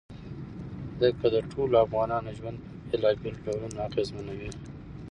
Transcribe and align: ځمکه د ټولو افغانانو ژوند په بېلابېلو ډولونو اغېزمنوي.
ځمکه 0.99 1.27
د 1.31 1.37
ټولو 1.51 1.75
افغانانو 1.85 2.29
ژوند 2.37 2.57
په 2.63 2.67
بېلابېلو 2.89 3.43
ډولونو 3.45 3.77
اغېزمنوي. 3.87 4.51